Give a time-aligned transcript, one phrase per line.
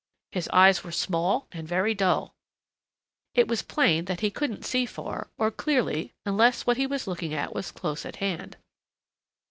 [0.31, 2.33] His eyes were small and very dull.
[3.35, 7.35] It was plain that he couldn't see far, or clearly unless what he was looking
[7.35, 8.57] at was close at hand.